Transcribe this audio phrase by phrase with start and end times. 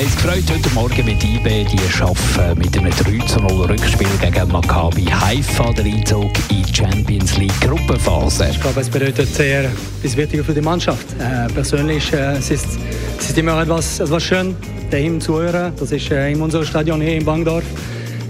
[0.00, 1.66] 1 Kreuz heute Morgen mit IB.
[1.66, 7.36] Die arbeiten mit einem 3 0 Rückspiel gegen Maccabi Haifa der Einzug in die Champions
[7.36, 8.48] League Gruppenphase.
[8.50, 11.06] Ich glaube, es bedeutet sehr etwas Wichtiges für die Mannschaft.
[11.18, 12.78] Äh, persönlich äh, es ist
[13.18, 14.56] es ist immer etwas, etwas schön,
[14.90, 15.74] dem zu hören.
[15.78, 17.64] Das ist äh, in unserem Stadion hier in Bangdorf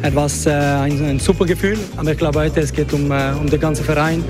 [0.02, 1.79] etwas, äh, ein, ein, super Gefühl.
[1.97, 4.25] Aber ich glaube, heute es geht um, äh, um den ganzen Verein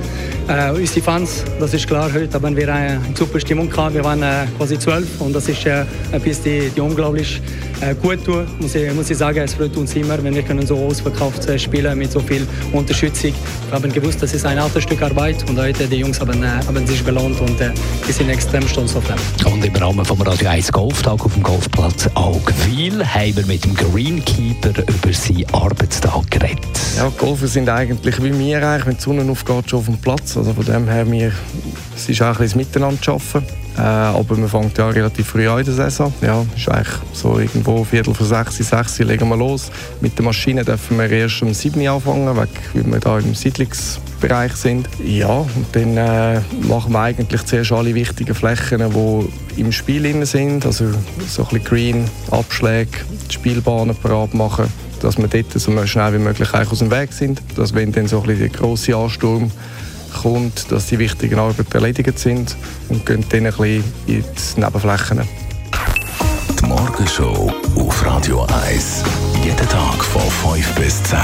[0.50, 1.45] äh, uns die Fans.
[1.59, 3.95] Das ist klar, heute haben wir eine, eine super Stimmung gehabt.
[3.95, 7.41] Wir waren äh, quasi zwölf und das ist äh, etwas, die, die unglaublich
[7.80, 8.60] äh, gut tut.
[8.60, 11.58] Muss ich, muss ich sagen, es freut uns immer, wenn wir können so ausverkauft äh,
[11.58, 13.32] spielen mit so viel Unterstützung.
[13.68, 16.46] Wir haben gewusst, das ist ein hartes Stück Arbeit und heute die Jungs haben, äh,
[16.66, 17.70] haben sich belohnt und äh,
[18.05, 19.52] wir sind extrem stolz auf dem.
[19.52, 23.75] Und im Rahmen vom Radio 1 Golftag auf dem Golfplatz Augwil haben wir mit dem
[23.75, 26.80] Greenkeeper über seinen Arbeitstag geredet.
[26.97, 30.36] Ja, Golfer sind eigentlich wie wir eigentlich, wenn die Sonne aufgeht, schon auf dem Platz.
[30.41, 31.33] Also von dem her, wir,
[31.94, 33.44] es ist auch ein bisschen Miteinander arbeiten.
[33.77, 36.14] Äh, aber man fängt ja relativ früh an in der Saison.
[36.22, 39.70] Ja, ist eigentlich so irgendwo Viertel vor sechs, sechs legen wir los.
[40.00, 44.88] Mit der Maschine dürfen wir erst um sieben anfangen, weil wir da im Siedlungsbereich sind.
[45.05, 50.64] Ja, und dann äh, machen wir eigentlich zuerst alle wichtigen Flächen, die im Spiel sind.
[50.64, 50.86] Also
[51.28, 52.92] so ein bisschen Green, Abschläge,
[53.28, 57.41] die Spielbahnen parat machen dass wir dort so schnell wie möglich aus dem Weg sind,
[57.56, 59.50] dass wenn dann so ein bisschen der grosse Ansturm
[60.11, 62.56] kommt, dass die wichtigen Arbeiten erledigt sind
[62.89, 65.20] und gehen dann ein bisschen in die Nebenflächen.
[66.61, 69.03] Die Morgenshow auf Radio 1.
[69.44, 71.19] Jeden Tag von 5 bis 10.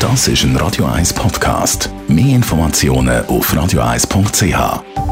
[0.00, 1.90] Das ist ein Radio 1 Podcast.
[2.08, 5.09] Mehr Informationen auf radio1.ch.